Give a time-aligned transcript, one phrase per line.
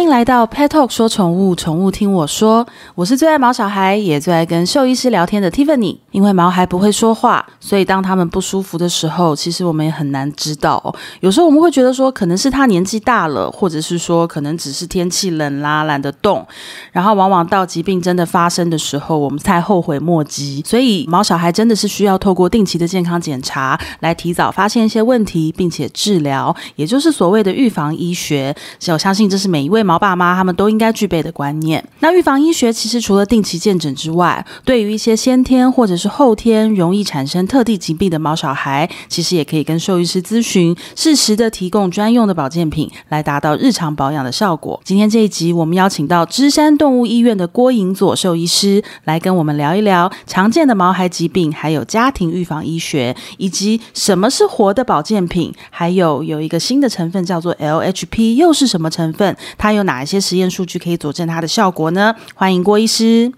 [0.00, 2.66] 欢迎来到 Pet Talk 说宠物，宠物听我说。
[2.94, 5.98] 我是最爱毛小孩，也最爱跟兽医师聊天的 Tiffany。
[6.10, 10.92] 因为毛孩不会说话，所以当他们不舒服的时候，其实我们也很难知道。
[11.20, 16.44] 有时候我们会觉得说，可能是他年纪大了，或者是说，可能只是天气冷啦，懒得动。
[16.92, 20.62] 然后往往到疾病真的发生的时候，我们才后悔莫及。
[20.66, 28.56] 所以毛小孩真的是需要透过定期的健康检查，来提早发现一些问题，并且治疗，也就是所谓的预防医学。
[28.88, 29.84] 我相信这是每一位。
[29.90, 31.84] 毛爸妈他们都应该具备的观念。
[31.98, 44.80] 那预防医学其实除了定期健诊之外，对于一些先天或者是后天容易产生特定疾病的毛小孩，其实也可以跟兽医师咨询，适时的提供专用的保健品，来达到日常保养的效果。
[44.84, 59.36] 今天这一集，我们邀请到芝山动物医院的郭颖佐兽医师来跟我们聊一聊常见的毛孩疾病，还有家庭预防医学，以及什么是活的保健品，还有有一个新的成分叫做 LHP，又是什么成分？
[59.58, 62.14] 它有有哪一些实验数据可以佐证它的效果呢？
[62.34, 63.32] 欢迎郭医师。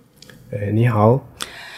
[0.52, 1.24] 哎，你好，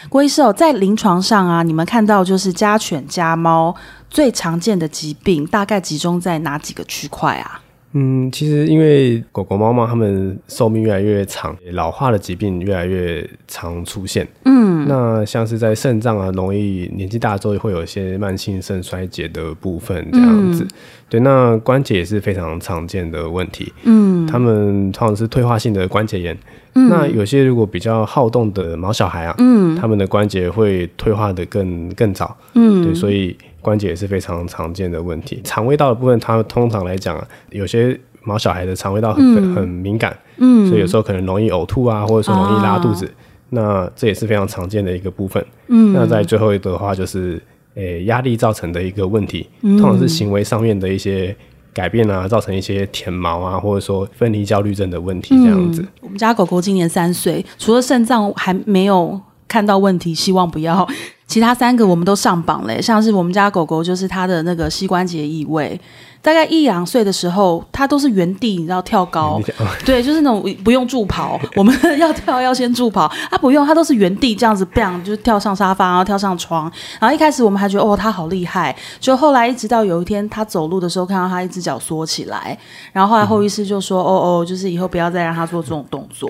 [0.09, 3.75] 郭医师哦，在临床上啊，你们看到就是家犬、家猫
[4.09, 7.61] 最常见的疾病，大概集中在哪几个区块啊？
[7.97, 14.27] 嗯，其实因为狗狗、猫猫它们寿命越来越长，老化的疾病越来越常出现。
[14.43, 20.63] 嗯，那像是在肾脏啊，容易年纪大之后会有一些慢性肾衰竭的部分这样子。
[20.63, 20.67] 嗯、
[21.09, 23.71] 对，那关节也是非常常见的问题。
[23.83, 26.37] 嗯，他们通常是退化性的关节炎。
[26.73, 32.35] 嗯，那有些如果比较好动的毛小孩啊，嗯，他们的关节会退化的更更早。
[32.53, 33.35] 嗯，对，所以。
[33.65, 35.41] 关节也是非常常见的问题。
[35.43, 43.07] 肠胃道的部分，它通常来讲啊，有些毛小孩的肠胃道很、嗯、很敏感，嗯，所以有时候可能容易呕吐啊，或者说容易拉肚子。
[43.07, 43.09] 啊、
[43.49, 45.45] 那这也是非常常见的一个部分。
[45.67, 47.41] 嗯，那在最后一个的话，就是
[47.75, 51.35] 诶压力造成的一个问题，通常是行为上面的一些
[51.73, 55.81] 改变啊，造成一些舔毛啊，或者说分离焦虑症的问题这样子。
[55.81, 60.87] 嗯、我们家狗狗今年三岁，除了肾脏还没有看到问题，希望不要。
[61.27, 65.79] 其他三个我们都上榜嘞，像是我们家狗狗，就是它的那个膝关节异位。
[66.21, 69.39] 大概一两岁的时候，它都是原地，你知道跳高，
[69.85, 76.63] 对，就是那种不用助跑， 我们要跳要先助跑，它不用，它都是原地这样子，bang 就跳上沙发，然后跳上床，
[76.99, 82.57] 然后一开始我们还觉得哦，它好厉害，就后来一直到有一天它走路的时候，看到它一只脚缩起来，
[82.91, 86.27] 然后后来后医师就说，哦哦，就是以后不要再让它做这种动作。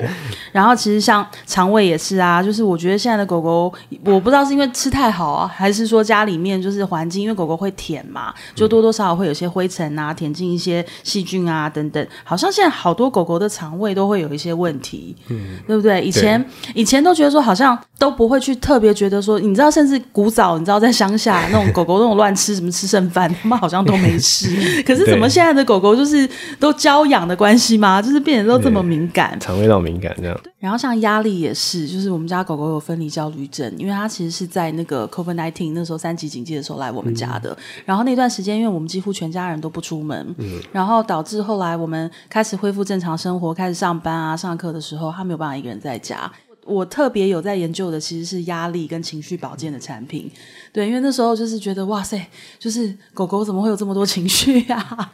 [0.51, 3.73] 然后其实像肠胃也是啊，就是我觉得现在的狗狗，
[4.03, 9.85] 我不知道是因为吃太好啊，还是说家里面就是环境，因为狗狗会舔嘛，就多多少少会有些灰尘。
[9.95, 16.01] 啊，舔进一些细菌啊，等等，好像现在好多狗狗的肠胃都会有一些问题，嗯，对不对？
[16.01, 24.49] 以前以前都觉得说好像都不会去特别觉得说，你知道，甚至古早你知道在乡下那种狗狗那种乱吃什么吃剩饭，他们好像都没事。
[24.83, 26.27] 可是怎么现在的狗狗就是
[26.59, 28.01] 都娇养的关系吗？
[28.01, 30.37] 就是变得都这么敏感，肠胃道敏感这样。
[30.59, 37.51] 然后像压力也是，就是我们家狗狗有分离焦虑症，因为它其实是在那个 COVID nineteen 那时候三级警戒的时候来我们家的。
[37.51, 46.31] 嗯、然后那段时间，因为我们几乎全家人都不出门，嗯、然后导致后来我们开始恢复正常生活，开始上班啊、上课的时候，他没有办法一个人在家。
[46.65, 50.29] 我特别有在研究的其实是压力跟情绪保健的产品，
[50.73, 52.19] 对，因为那时候就是觉得哇塞，
[52.59, 55.11] 就是狗狗怎么会有这么多情绪呀、啊？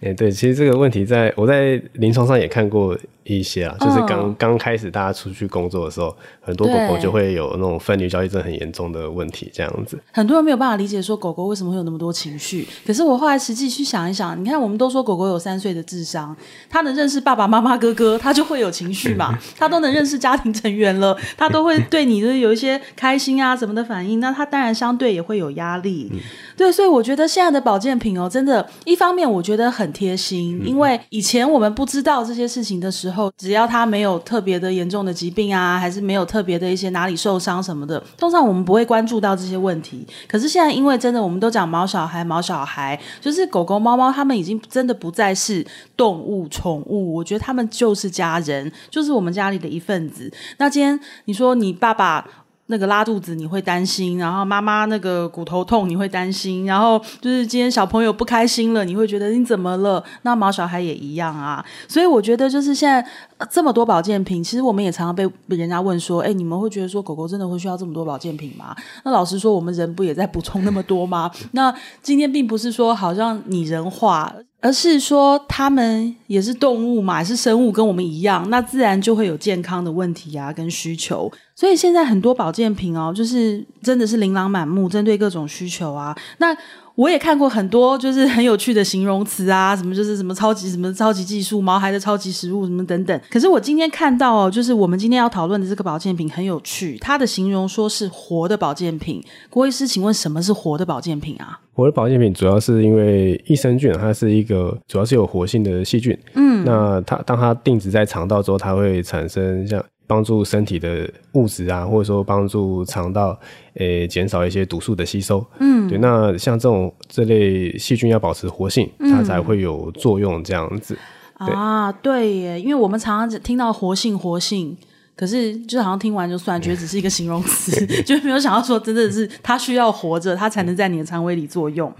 [0.00, 2.98] 哎、欸，对，其实这个问题在我在临床上也看过。
[3.26, 9.98] 一些啊，就是刚刚、嗯、开始大家出去工作的时候，很多狗狗就会有那种分离焦虑症很严重的问题，这样子。
[10.12, 16.36] 很多人没有办法理解说狗狗为什么会有那么多情绪，可是我后来实际去想一想，你看我们都说狗狗有三岁的智商，
[16.68, 26.10] 它能认识爸爸妈妈哥哥，它就会有情绪嘛，它都能认识家庭成员了，他都会对你的有一些开心啊什么的反应，那他当然相对也会有压力。
[26.54, 33.24] 嗯、对，所以我觉得现在的保健品哦，真的，一方面我觉得很贴心，因为以前我们不知道这些事情的时候。
[33.36, 40.06] 只要他没有特别的严重的疾病啊，还是没有特别的一些哪里受伤什么的，通常我们不会关注到这些问题。
[40.28, 45.66] 可是现在，因为真的我们都讲毛小孩，毛小孩就是狗狗、猫猫，他们已经真的不再是
[45.96, 50.32] 动物、宠物，我觉得他们就是家人，就是我们家里的一份子。
[50.58, 52.26] 那今天你说你爸爸。
[52.66, 60.02] 那个拉肚子你会担心，然后妈妈那个骨头痛你会担心，然后就是今天小朋友不开心了，你会觉得你怎么了？
[60.22, 61.64] 那毛小孩也一样啊。
[61.86, 63.06] 所以我觉得就是现在
[63.50, 68.74] 这么多保健品，其实我们也常常被人家问说，哎，你们会觉得说狗狗真的会需要这么多保健品吗？
[69.04, 71.30] 那老实说，我们人不也在补充那么多吗？
[71.52, 74.34] 那今天并不是说好像拟人化。
[74.60, 81.30] 而是说，他们也是动物嘛，也是生物，跟我们一样，那自然就会有健康的问题啊，跟需求。
[81.56, 86.16] 所以现在很多保健品哦，就是真的是琳琅满目，针对各种需求啊。
[86.38, 86.56] 那
[86.96, 93.20] 我也看过很多就是很有趣的形容词啊，什么就是什么超级什么超级技术、毛孩的超级食物什么等等。
[93.30, 99.22] 可是我今天看到哦，就是我们今天要讨论的这个保健品很有趣，它的形容说是活的保健品。
[99.50, 101.58] 郭医师，请问什么是活的保健品啊？
[101.72, 106.16] 活的保健品主要是因为益生菌，它是一个主要是有活性的细菌。
[106.34, 109.84] 嗯，那它当它定植在肠道之后，它会产生像。
[110.14, 113.36] 帮助身体的物质啊，或者说帮助肠道
[113.74, 115.44] 诶减少一些毒素的吸收。
[115.58, 115.98] 嗯，对。
[115.98, 120.96] 那像这种这类细菌要保持活性，它才会有作用这样子。
[121.40, 124.76] 嗯、啊，对耶，因为我们常常听到活性，活性。
[125.16, 131.92] 可是，就好像听完就算，觉得只是一个形容词， 就没有想到说，真的是它需要活着，它才能在你的肠胃里作用。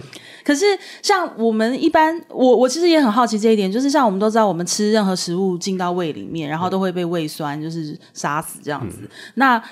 [0.45, 0.65] 可是，
[1.01, 8.99] 像我们一般，我我其实也很好奇这一点，就是像我们都知道，我们吃任何食物进到胃里面，然后都会被胃酸就是杀死这样子。
[9.03, 9.63] 嗯、那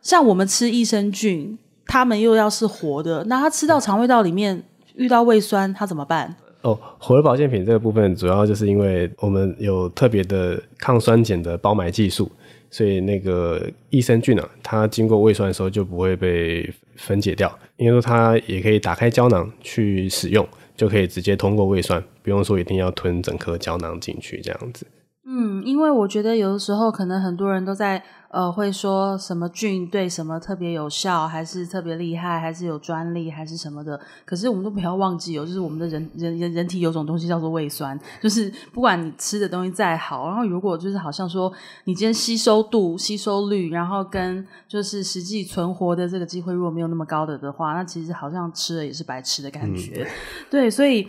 [0.00, 4.62] 像我们吃益生菌，它们又要是活的，那它吃到肠胃道里面
[4.94, 6.32] 遇到胃酸，它怎么办？
[6.62, 12.30] 哦，活的保健品这个部分，主要就是因为我们有特别的抗酸碱的包埋技术。
[12.72, 24.86] 所以那个益生菌呢、啊，它经过胃酸的时候就不会被分解掉，因为说它也可以打开胶囊去使用，就可以直接通过胃酸，不用说一定要吞整颗胶囊进去这样子。
[25.24, 28.02] 嗯，因为我觉得有的时候可能很多人都在。
[28.32, 34.00] 呃，会说什么菌对什么特别有效，还是特别厉害，还是有专利，还是什么的？
[34.24, 41.52] 可是我们都不要忘记哦，就是我们的人人人人体有种东西叫做胃酸，就是不管你吃的东西再好，然后如果就是好像说
[41.84, 50.04] 你今天吸收度、吸收率，然后跟就是实际存活的这个机会如果没有那么高的的话，那其实好像吃了也是白吃的感觉。
[50.04, 50.10] 嗯、
[50.48, 51.06] 对，所以。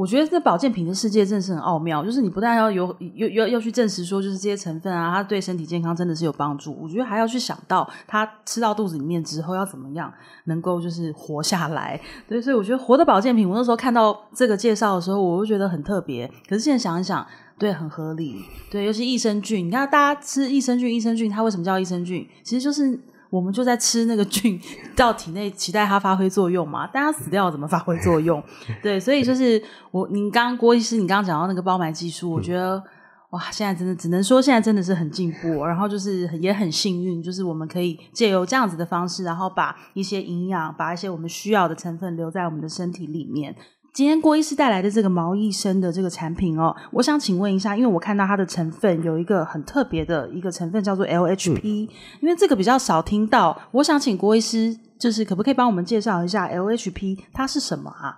[0.00, 6.74] 我觉得这保健品的世界真的是很奥妙，就是你不但要有要要要去证实说，就是这些成分啊，它对身体健康真的是有帮助。
[6.80, 10.10] 我觉得还要去想到它吃到肚子里面之后要怎么样
[10.44, 12.00] 能够就是活下来。
[12.26, 16.26] 对，所以我觉得活的保健品，我那时候看到这个介绍的时候，我就觉得很特别。
[16.48, 17.26] 可是现在想一想，
[17.58, 18.42] 对，很合理。
[18.70, 22.26] 对，尤其益生菌，你看大家吃益生菌，益生菌它为什么叫益生菌？
[22.42, 22.98] 其实就是。
[23.30, 24.60] 我们就在吃那个菌
[24.96, 26.88] 到体内，期待它发挥作用嘛。
[26.92, 28.42] 但它死掉怎么发挥作用？
[28.82, 29.62] 对，所以就是
[29.92, 32.82] 我，您刚刚郭医师，你刚刚讲到那个包埋技术，我觉得
[33.30, 35.64] 哇，现在真的只能说现在真的是很进步。
[35.64, 43.54] 然后就是也很幸运，就是我们可以借由这样子的方式，然后把一些营养，把一些我们需要的成分留在我们的身体里面。
[43.92, 51.88] 今天郭医师带来的这个毛益生的这个产品哦，我想请问一下，因为我看到它的成分有一个很特别的一个成分叫做 LHP，嗯，
[52.20, 58.14] 因为这个比较少听到，我想请郭医师就是可不可以帮我们介绍一下 LHP 它是什么啊？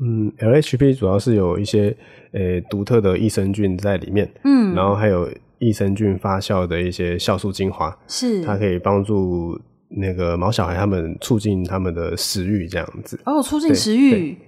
[0.00, 1.96] 嗯，LHP 主要是有一些
[2.32, 5.28] 呃独特的益生菌在里面，嗯，然后还有
[5.58, 8.44] 益生菌发酵的一些酵素精华，是。
[8.44, 9.60] 它可以帮助
[9.90, 13.18] 那个毛小孩他们促进他们的食欲这样子。
[13.26, 14.38] 哦，促进食欲。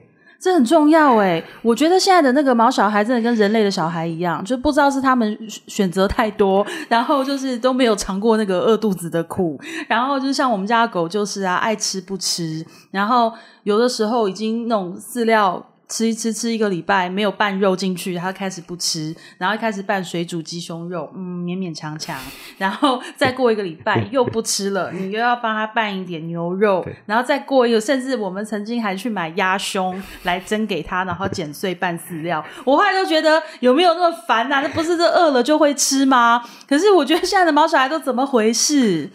[0.41, 13.33] 这很重要哎，我觉得现在的那个毛小孩真的跟人类的小孩一样，就不知道是他们选择太多， 然后就是都没有尝过那个饿肚子的苦，然后就像我们家的狗就是啊，爱吃不吃，然后
[13.65, 15.65] 有的时候已经那种饲料。
[15.91, 22.17] 吃一吃，吃一个礼拜没有拌肉进去，他开始不吃，然后一开始拌水煮鸡胸肉，嗯，勉勉强强，
[22.57, 32.43] 然后再过一个礼拜又不吃了，你又要帮他拌一点牛肉，然后再过一个，甚至我们曾经还去买鸭胸来蒸给他，然后剪碎拌饲料。
[32.65, 34.61] 我后来就觉得有没有那么烦啊？
[34.63, 36.41] 那不是这饿了就会吃吗？
[36.69, 39.11] 可是我觉得现在的毛小孩都怎么回事？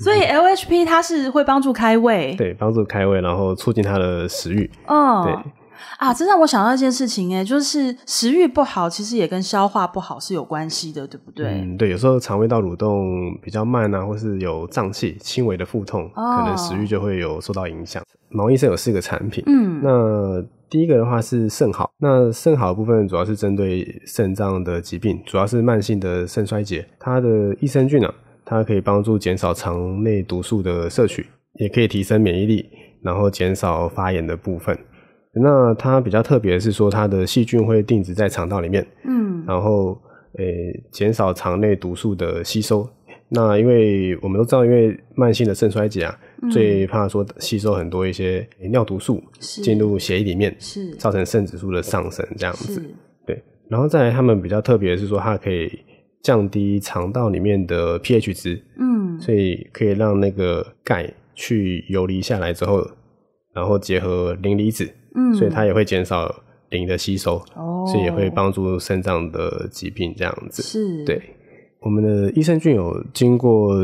[0.00, 5.52] 所以 LHP 它是会帮助开胃，对，帮助开胃，然后促进他的食欲，哦，对。
[5.98, 11.46] 啊，这让我想到一件事情诶，就是食欲不好，其实也跟消化不好是有关系的，对不对？
[11.46, 18.02] 嗯，对，有时候肠胃道蠕动比较慢啊，或是有胀气、轻微的腹痛，哦，可能食欲就会有受到影响。
[18.28, 26.86] 毛医生有四个产品，嗯，那第一个的话是肾好，那肾好的部分主要是针对肾脏的疾病，主要是慢性的肾衰竭。
[26.98, 28.14] 它的益生菌呢，啊，
[28.44, 31.24] 它可以帮助减少肠内毒素的摄取，
[31.60, 32.68] 也可以提升免疫力，
[33.00, 34.76] 然后减少发炎的部分。
[35.42, 40.00] 那它比较特别的是说，它的细菌会定植在肠道里面，嗯，然后
[40.38, 42.88] 诶减少肠内毒素的吸收。
[43.28, 52.80] 那因为我们都知道，因为慢性的肾衰竭啊，嗯、最怕说吸收很多一些尿毒素进入血液里面，是造成肾指数的上升这样子。
[53.26, 55.68] 对，然后再来，他们比较特别的是说，它可以
[56.22, 62.88] 降低肠道里面的 pH 值，嗯，所以可以让那个钙去游离下来之后，
[63.52, 64.88] 然后结合磷离子。
[65.16, 66.32] 嗯，所以它也会减少
[66.70, 70.62] 磷的吸收，哦，所以也会帮助肾脏的疾病这样子。
[70.62, 71.20] 是，对，
[71.80, 73.74] 我们的益生菌有经过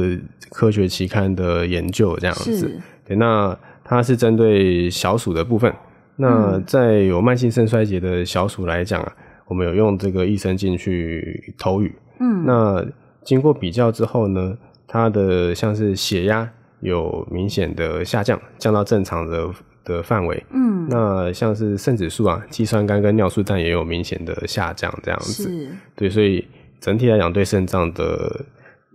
[0.51, 2.81] 科学期刊的研究这样子。
[3.07, 5.75] 对，那它是针对小鼠的部分，
[6.17, 9.13] 那在有慢性肾衰竭的小鼠来讲啊，
[9.47, 11.93] 我们有用这个益生菌去投予。
[12.21, 12.85] 嗯，那
[13.25, 16.49] 经过比较之后呢，它的像是血压
[16.81, 19.49] 有明显的下降，降到正常的
[19.85, 20.43] 的范围。
[20.51, 25.51] 嗯，那像是肾指数啊、肌酸酐跟尿素氮也有明显的下降，这样子。
[25.95, 26.47] 对，所以
[26.81, 28.45] 整体来讲，对肾脏的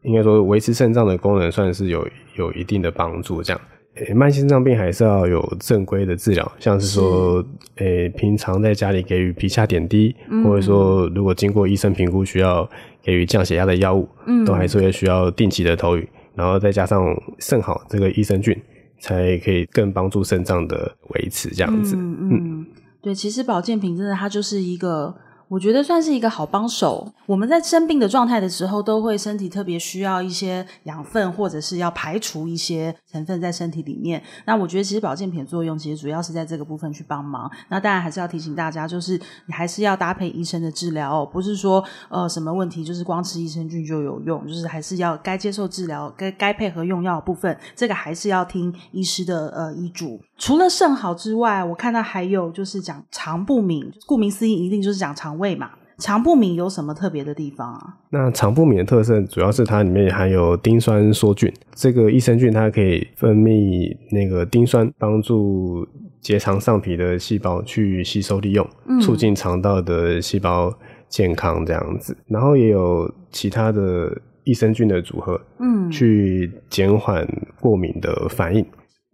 [0.04, 3.62] 应该说维持肾脏的功能算是有有一定的帮助，这样。
[4.06, 7.44] 欸、慢性肾脏病还是要有正规的治疗，像是说，
[7.78, 12.70] 诶、欸，平常在家里给予皮下点滴，嗯、或者说如果经过医生评估需要
[13.02, 17.04] 给予降血压的药物，嗯，都还是会需要定期的投予，然后再加上
[17.40, 18.56] 肾好这个益生菌，
[19.00, 21.96] 才可以更帮助肾脏的维持这样子。
[21.96, 22.66] 嗯嗯，嗯，
[23.02, 25.16] 对，其实保健品真的它就是一个。
[25.50, 27.12] 我觉得算是一个好帮手。
[27.26, 34.22] 我们在生病的状态的时候，都会身体特别需要一些养分，或者是要排除一些成分在身体里面。
[34.46, 37.50] 那我觉得其实保健品的作用其实主要是在这个部分去帮忙。
[37.70, 50.20] 那当然还是要提醒大家，就是你还是要搭配医生的治疗哦，不是说呃什么问题就是光吃益生菌就有用，就是还是要该接受治疗、该该配合用药的部分，这个还是要听医师的呃医嘱。
[50.38, 55.72] 除了肾好之外，我看到还有就是讲肠不敏，顾名思义，一定就是讲肠胃嘛。
[56.00, 57.98] 肠不敏有什么特别的地方啊？
[58.12, 65.88] 那肠不敏的特色主要是它里面含有丁酸梭菌，这个益生菌它可以分泌那个丁酸，帮助
[66.22, 70.72] 结肠上皮的细胞去吸收利用，嗯、促进肠道的细胞
[71.10, 72.16] 健康这样子。
[72.28, 77.28] 然后也有其他的益生菌的组合，嗯，去减缓
[77.60, 78.64] 过敏的反应。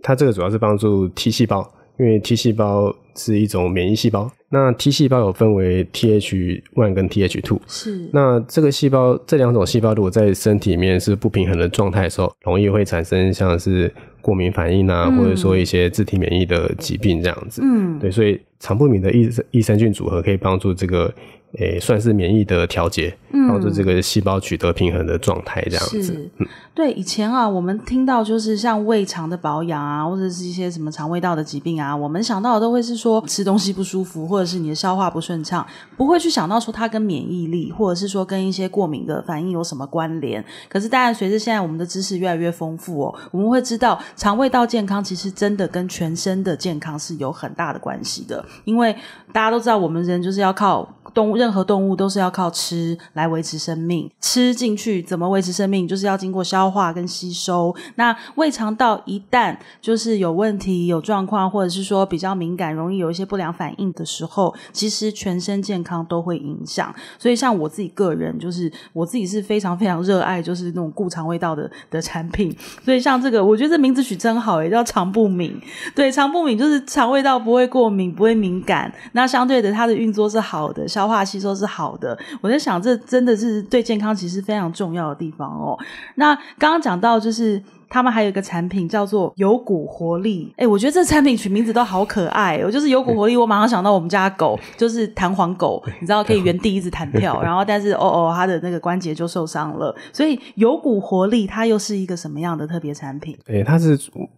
[0.03, 1.67] 它这个主要是帮助 T 细胞，
[1.97, 4.31] 因为 T 细胞是一种免疫细胞。
[4.49, 8.07] 那 T 细胞有分为 Th one 跟 Th two，是。
[8.13, 13.91] 那这个细胞这两种细胞如果在身体里面是不平衡的状态的时候，容易会产生像是
[14.21, 17.63] 过敏反应啊，嗯、或者说一些自体免疫的疾病这样子。
[17.63, 21.11] 嗯，对，所以肠不敏的益益生菌组合可以帮助这个。
[21.59, 23.15] 诶、欸，算是免疫的调节，
[23.47, 26.31] 帮助这个细胞取得平衡的状态，这样子。
[26.39, 35.63] 嗯、对，以前啊，我们听到就是像胃肠的保养啊，或者是一些什么肠胃道的疾病啊，我们想到的都会是说吃东西不舒服，或者是你的消化不顺畅，
[35.95, 40.43] 不会去想到说它跟免疫力，或者是说跟一些过敏的反应有什么关联。
[40.67, 48.91] 可是，当然随着现在我们的知识越来越丰富哦，我们会知道肠胃道健康其实真的跟全身的健康是有很大的关系的，因为
[49.31, 50.91] 大家都知道我们人就是要靠。
[51.13, 55.85] 动物，任何动物都是要靠吃来维持生命，吃进去怎么维持生命？
[55.85, 57.75] 就是要经过消化跟吸收。
[57.95, 66.95] 那胃肠道一旦就是有问题、有状况，或者是说比较敏感，容易有一些不良反应的时候，其实全身健康都会影响。
[67.19, 72.55] 所以像我自己个人，就是我自己是非常非常热爱，就是那种顾肠胃道的的产品。
[72.85, 75.59] 所以像这个，我觉得这名字取真好，也叫肠不敏。
[75.93, 78.89] 对，肠不敏就是肠胃道不会过敏，不会敏感。
[79.11, 85.77] 那相对的，它的运作是好的，消化吸收是好的，我在想，这真的是对健康其实非常重要的地方哦。
[86.15, 87.61] 那刚刚讲到就是。
[87.93, 92.71] 他们还有一个产品叫做有骨活力，哎，我觉得这产品取名字都好可爱我。
[92.71, 99.95] 就是有骨活力，我马上想到我们家狗， 就是弹簧狗，你知道可以原地一直弹跳，然后但是哦哦，它的那个关节就受伤了。
[100.11, 103.37] 所以有骨活力它又是一个什么样的特别产品？
[103.45, 103.95] 哎，它是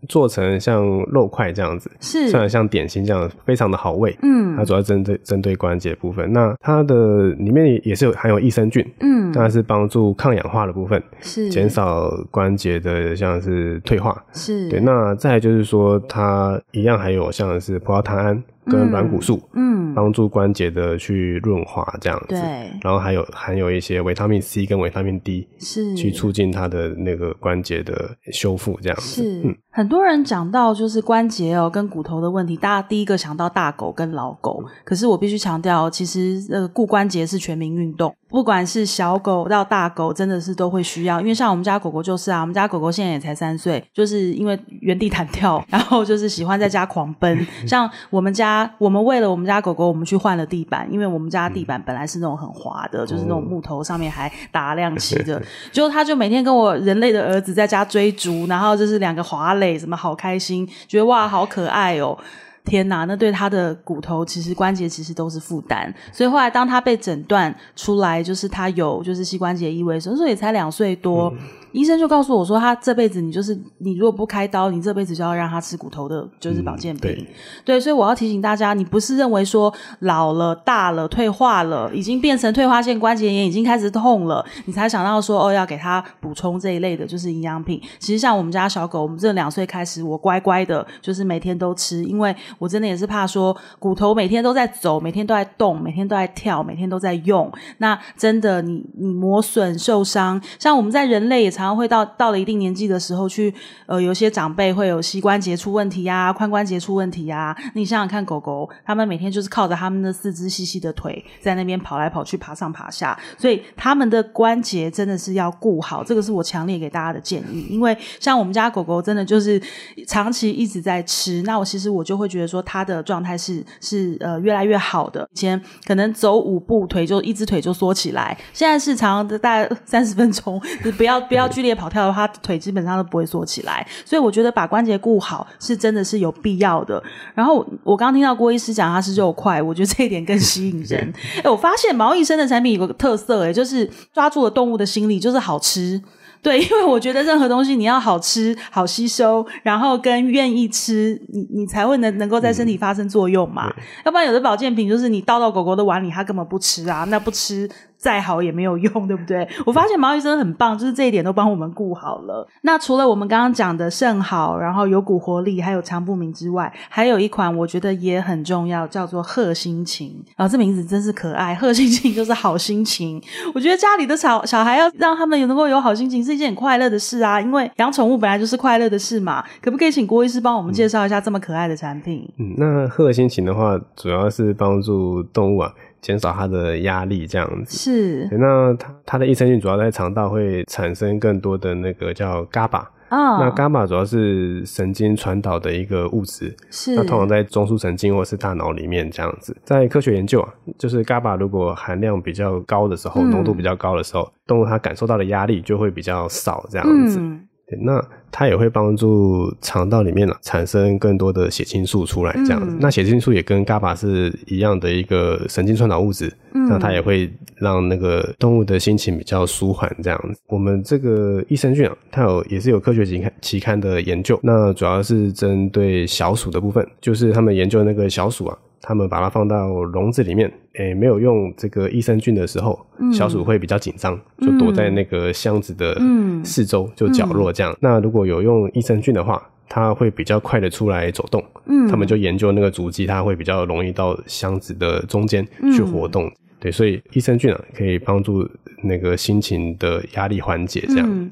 [0.09, 4.13] 做成像肉块这样子，是像像点心这样，非常的好味。
[4.21, 6.33] 嗯，它主要针对针对关节部分。
[6.33, 13.41] 那它的里面也是有含有益生菌，嗯，那是帮助抗氧化的部分，是减少关节的像。
[13.45, 14.79] 是退化，是对。
[14.81, 18.43] 那再来就是说，它一样还有像是葡萄糖胺。
[18.65, 22.39] 跟软骨素，嗯，帮助关节的去润滑这样子，对。
[22.81, 29.23] 然后还有含有一些维他命 C 跟维他命 D，是去促进它的那个关节的修复这样子。
[29.23, 34.63] 是，嗯，很多人讲到就是关节哦跟骨头的问题，大家第一个想到大狗跟老狗。
[34.83, 41.21] 可是我必须强调，其实呃顾关节是全民运动，不管是小狗到大狗，真的是都会需要。
[41.21, 47.45] 因为像我们家狗狗就是啊，我们家狗狗现在也才三岁，就是因为原地弹跳，然后就是喜欢在家狂奔。
[47.67, 48.54] 像我们家。
[48.77, 55.41] 我们为了我们家狗狗，我们去换了地板，因为我们家地板本来是那种很滑的，就是那种木头上面还打亮漆的。
[55.71, 62.17] 就他就每天跟我人类的儿子在家追逐，然后就是两个滑垒，什么好开心，觉得哇好可爱哦！
[62.63, 65.93] 天哪，那对他的骨头其实关节其实都是负担。
[66.11, 71.31] 所以后来当他被诊断出来，就是他有就是膝关节异位，所以说也才两岁多。
[71.75, 77.11] 医生就告诉我说，他这辈子你就是你如果不开刀，你这辈子就要让他吃骨头的，就是保健品。
[77.11, 77.27] 嗯、对，
[77.65, 87.81] 对，所以我要提醒大家，你不是认为说老了、大了、退化了，已经变成退化性关节炎，已经开始痛了，你才想到说哦，要给他补充这一类的，就是营养品。
[87.99, 101.64] 其实像我们家小狗，我们这两岁开始，我乖乖的，就是每天都吃，因为我真的也是怕说骨头每天都在走，每天都在动，每天都在跳，每天都在用，那真的你你磨损受伤，像我们在人类也常。
[101.65, 103.51] 然后会到到了一定年纪的时候去，
[103.87, 116.03] 呃，有些长辈会有膝关节出问题呀、髋关节出问题呀、你想想看，狗狗他们每天就是靠着他们的四肢细细的腿在那边跑来跑去、爬上爬下，所以他们的关节真的是要顾好。
[116.03, 119.59] 这个是我强烈给大家的建议，因为像我们家狗狗真的就是
[120.05, 125.27] 长期一直在吃，那我其实我就会觉得说它的状态是是呃越来越好的。
[125.33, 130.61] 以前可能走五步腿就一只腿就缩起来，现在是常常的大概三十分钟，
[130.95, 131.49] 不要不要。
[131.55, 137.01] 剧烈跑跳的话，腿基本上都不会缩起来，所以我觉得把关节顾好是真的是有必要的。
[137.33, 141.13] 然后我刚刚听到郭医师讲他是肉块，我觉得这一点更吸引人。
[141.41, 146.01] 哎，我发现毛医生的产品有个特色，哎，就是抓住了动物的心理，就是好吃。
[146.41, 153.73] 对，因为我觉得任何东西你要好吃、好吸收，然后跟愿意吃，你你才会能能够在身体发生作用嘛。
[153.75, 157.67] 嗯、要不然有的保健品就是你倒到狗狗的碗里，它根本不吃啊，那不吃。
[158.05, 159.47] 再好也没有用，对不对？
[159.65, 162.47] 我发现毛医生很棒，就是这一点都帮我们顾好了。
[162.61, 170.23] 那除了我们刚刚讲的肾好，然后有股活力，还有肠不明之外，还有一款我觉得也很重要，叫做贺心情。
[170.35, 173.19] 啊，这名字真是可爱，贺心情就是好心情。
[173.55, 177.41] 我觉得家里的小小孩要让他们也能够有好心情，是一件很快乐的事啊。
[177.41, 179.43] 因为养宠物本来就是快乐的事嘛。
[179.63, 182.31] 可不可以请郭医师帮我们介绍一下这么可爱的产品？
[182.37, 185.73] 嗯，那贺心情的话，主要是帮助动物啊。
[186.05, 188.37] 减少它的压力，这样子是。
[188.37, 192.77] 那它它的益生菌主要在肠道会产生更多的那个叫 GABA
[193.09, 193.39] 啊。
[193.39, 196.93] 那 GABA 主要是神经传导的一个物质，是。
[196.95, 199.57] 那通常在中枢神经或是大脑里面这样子。
[199.63, 207.19] 在科学研究啊，就是 GABA 如果含量比较高的时候，浓、嗯、度比较高的时候，动物它感受到的压力就会比较少，这样子。
[207.19, 212.75] 嗯对，那它也会帮助肠道里面啊产生更多的血清素出来，这样子。
[212.75, 220.39] 嗯、那血清素也跟 GABA 是一样的一个神经传导物质，嗯、那它也会让那个动物的心情比较舒缓，这样子。
[220.47, 228.57] 我们这个益生菌啊，它有也是有科学期刊期刊的研究，那主要是针对小鼠的部分，就是他们研究那个小鼠啊。
[228.87, 235.99] 他们把它放到笼子里面，诶、欸，没有用这个益生菌的时候，嗯、小鼠会比较紧张，就躲在那个箱子的
[236.43, 237.73] 四周，就角落这样。
[237.73, 241.43] 嗯、那如果有用益生菌的话，它会比较快的出来走动。
[241.65, 245.43] 嗯，他们就研究那个足迹，它会比较容易到箱子的中间
[245.75, 246.25] 去活动。
[246.27, 248.47] 嗯、对，所以益生菌啊，可以帮助
[248.83, 251.07] 那个心情的压力缓解这样。
[251.09, 251.31] 嗯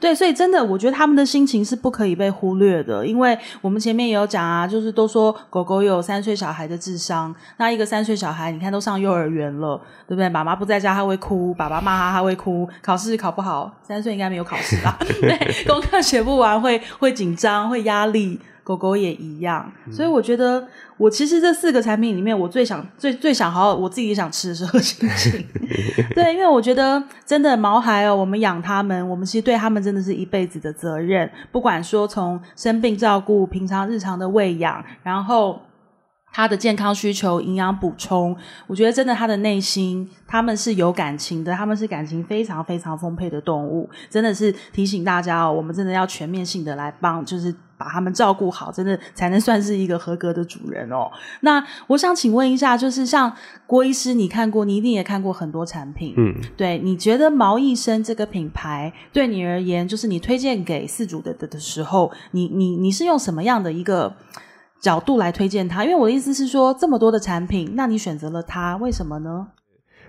[0.00, 10.28] 对，所以真的，我觉得他们的心情是不可以被忽略的，因为我们前面也有讲啊，就是都说狗狗有三岁小孩的智商，那一个三岁小孩，你看都上幼儿园了，对不对？
[10.28, 14.96] 妈妈不在家，他会哭；爸爸骂他，他会哭；考试考不好，三岁应该没有考试吧？
[15.20, 18.40] 对，功课写不完会会紧张，会压力。
[18.68, 20.62] 狗狗也一样，所以我觉得
[20.98, 25.42] 我其实这四个产品里面，我最想最最想好好，我自己想吃的是贺心情。
[26.14, 31.30] 对，因为我觉得真的毛孩哦，我们养他们，我们其实对他们真的是一辈子的责任。
[31.50, 35.58] 不管说从生病照顾、平常日常的喂养，然后
[36.30, 43.88] 他的健康需求、营养补充，我觉得真的他的内心他们是有感情的，他们是感情非常非常丰沛的动物。
[44.10, 47.54] 真的是提醒大家哦，我们真的要全面性的来帮，就是。
[47.78, 51.10] 把他们照顾好，真的才能算是一个合格的主人哦。
[51.40, 53.32] 那我想请问一下，就是像
[53.66, 64.12] 郭医师，你看过，你一定也看过很多产品，嗯，对，你觉得毛医生这个品牌对你而言，就是你推荐给饲主的的的时候，你你你是用什么样的一个
[64.80, 65.84] 角度来推荐它？
[65.84, 69.46] 因为我的意思是说，这么多的产品，那你选择了它，为什么呢？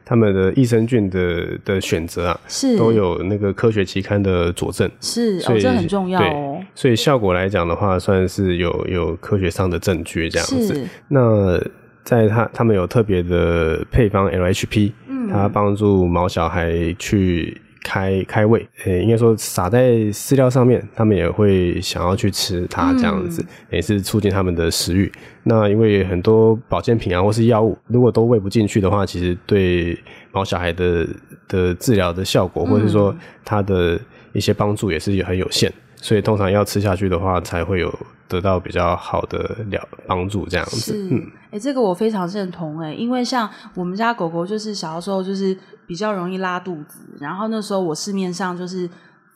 [0.06, 6.49] 他们的益生菌的的选择啊，是都有那个科学期刊的佐证，是，哦、这很重要哦。
[6.80, 10.88] 对，所以效果来讲的话，算是有有科学上的证据这样子。
[11.10, 11.62] 那
[12.04, 17.62] 在他他们有特别的配方 LHP，嗯，它帮助毛小孩去。
[17.82, 25.10] 开开胃，应该说撒在饲料上面，他们也会想要去吃它，这样子、嗯、也是促进他们的食欲。
[25.44, 29.98] 那因为很多保健品啊，或是药物，如果都喂不进去的话，其实对
[30.34, 31.08] 毛小孩的
[31.48, 33.16] 的治疗的效果，或者是说
[33.46, 33.98] 它的
[34.34, 35.72] 一些帮助，也是很有限。
[36.02, 37.94] 所以通常要吃下去的话，才会有
[38.28, 39.38] 得到比较好的
[39.70, 40.78] 了帮助这样子。
[40.78, 48.90] 是，嗯，哎、欸，这个我非常认同哎、欸，因为像我们家狗狗，就是小的时候就是比较容易拉肚子，然后那时候我市面上就是。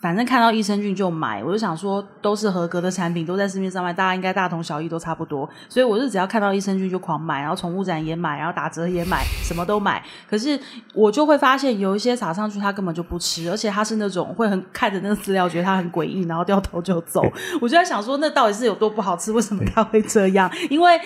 [0.04, 5.50] 反正看到益生菌就买，我就想说都是合格的产品，都在市面上卖，大家应该大同小异，都差不多。
[5.70, 10.04] 所以我是只要看到益生菌就狂买，然后宠物展也买，然后打折也买，什么都买。
[10.30, 10.60] 可是
[10.94, 17.24] 我就会发现有一些撒上去它根本就不吃，而且它是那种会很看着那个饲料觉得它很诡异，然后掉头就走。
[17.62, 19.32] 我就在想说，那到底是有多不好吃？
[19.32, 20.52] 为什么它会这样？
[20.70, 21.00] 因为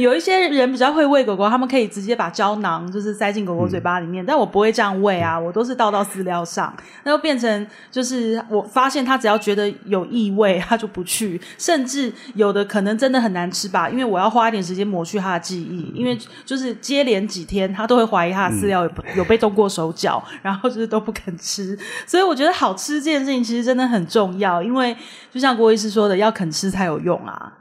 [0.00, 8.43] 有一些人比较会喂狗狗，他们可以直接把胶囊就是塞进狗狗嘴巴里面，但我不会这样喂啊，我都是倒到饲料上，那就变成就是。
[8.50, 11.40] 我发现他只要觉得有异味，他就不去。
[11.58, 15.92] 甚至有的可能真的很难吃吧，因为我要花一点时间抹去他的记忆。
[15.94, 21.78] 因为就是接连几天，他都会怀疑他的饲料有有被动过手脚， 然后就是都不肯吃。
[22.06, 24.96] 所以我觉得好吃这件事情其实真的很重要，因为
[25.32, 27.52] 就像郭医师说的，要肯吃才有用啊。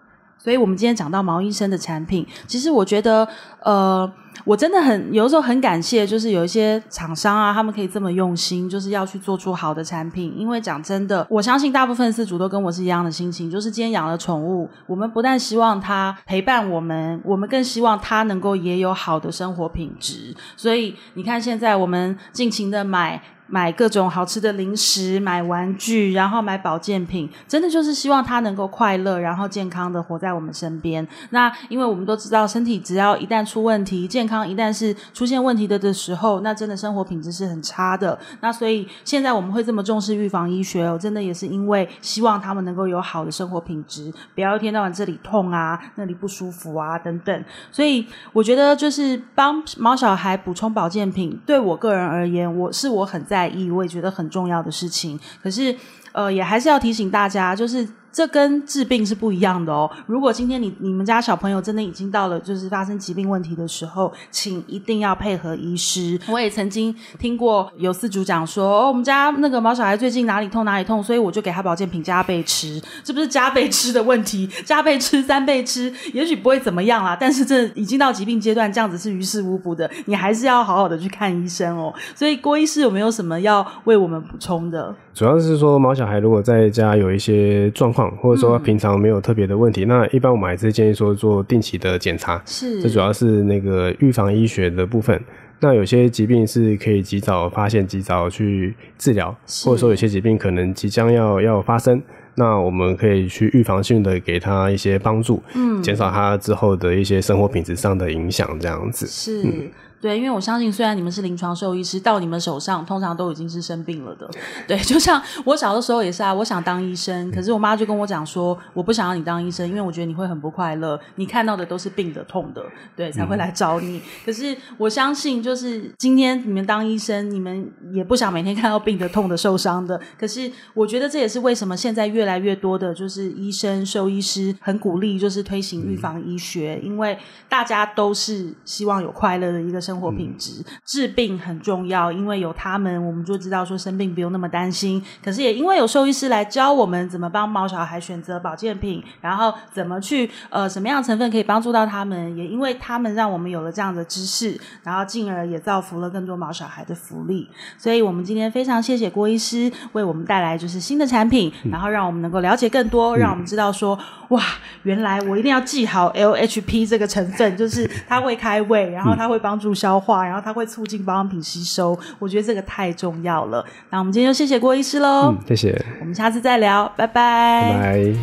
[0.43, 3.27] 所以我们今天讲到毛医生的产品，其实我觉得
[3.61, 4.11] 呃。
[4.45, 10.33] 我真的很有时候很感谢，就是有一些厂商啊，他们可以这么用心，就是要去做出好的产品。
[10.35, 20.35] 因为讲真的，我相信大部分饲主都跟我是一样的心情，就是今天养了宠物，我们不但希望它陪伴我们，我们更希望它能够也有好的生活品质。
[20.57, 23.21] 所以你看，现在我们尽情的买。
[23.47, 31.07] 买各种好吃的零食，买玩具，然后买保健品，真的就是希望他能够快乐，然后健康的活在我们身边。
[31.29, 38.17] 那因为我们都知道，身体只要一旦出问题，健康一旦是出现问题的的时候，那真的生活品质是很差的。
[38.41, 47.43] 那所以现在我们会这么重视预防医学哦，真的也是因为希望他们能够有好的生活品质，不要一天到晚这里痛啊，那里不舒服啊等等。
[47.71, 55.19] 所以我觉得就是帮毛小孩补充保健品，对我个人而言，我是我很在意，我也觉得很重要的事情。
[55.41, 55.75] 可是，
[56.11, 57.87] 呃，也还是要提醒大家，就是。
[58.13, 59.89] 这跟治病是不一样的哦。
[60.05, 66.19] 如果今天你你们家小朋友真的已经到了就是发生疾病问题的时候，请一定要配合医师。
[66.29, 72.79] 我也曾经听过有饲主讲说，哦，我们家那个毛小孩最近哪里痛哪里痛，所以我就给他保健品加倍吃。
[73.03, 77.17] 这不是加倍吃的问题，加倍吃、三倍吃，也许不会怎么样啦。
[77.19, 79.89] 但是这已经到疾病阶段，这样子是于事无补的。
[80.05, 81.91] 你还是要好好的去看医生哦。
[82.13, 84.95] 所以郭医师有没有什么要为我们补充的？
[85.15, 88.02] 主要是说毛小孩如果在家有一些状况。
[88.11, 92.41] 或者说平常没有特别的问题，嗯，那一般我们还是建议说做定期的检查。
[92.45, 95.19] 是，这主要是那个预防医学的部分。
[95.59, 99.33] 那有些疾病是可以及早发现、及早去治疗，
[99.65, 102.01] 或者说有些疾病可能即将要要发生，
[102.35, 109.07] 那我们可以去预防性的给他一些帮助，嗯，减少他之后的一些生活品质上的影响，这样子。
[109.07, 109.43] 是。
[109.43, 109.69] 嗯
[110.03, 114.29] 对，因为我相信，虽然你们是临床兽医师，到你们手上通常都已经是生病了的。
[114.67, 122.61] 对，就像我小的时候也是啊，我想当医生，可是我妈就跟我讲说，我不想让你当医生，因为我觉得你会很不快乐，你看到的都是病的、痛的，
[122.97, 123.99] 对，才会来找你。
[123.99, 124.01] 嗯。
[124.25, 129.97] 可是我相信，就是今天你们当医生，你们也不想每天看到病的、痛的、受伤的。
[130.19, 139.92] 可是我觉得这也是为什么现在越来越多的，就是医生、兽医师很鼓励，就是推行预防医学，嗯，因为大家都是希望有快乐的一个生活。
[139.93, 144.99] 生活品质治病很重要，因为有他们，我们就知道说生病不用那么担心。
[145.23, 157.47] 可是也因为有兽医师来教我们怎么帮毛小孩选择保健品，然后怎么去呃什么样的成分可以帮助到他们，也因为他们让我们有了这样的知识，然后进而也造福了更多毛小孩的福利。
[157.77, 163.95] 所以我们今天非常谢谢郭医师为我们带来就是新的产品，然后让我们能够了解更多，让我们知道说
[164.29, 164.41] 哇，
[164.81, 169.71] 原来我一定要记好 LHP 这个成分，就是它会开胃，然后它会帮助。
[169.83, 173.65] 消化，然后它会促进保养品吸收，我觉得这个太重要了。
[173.89, 178.13] 那我们今天就谢谢郭医师喽，嗯，谢谢，我们下次再聊，拜拜，拜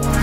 [0.00, 0.19] 拜。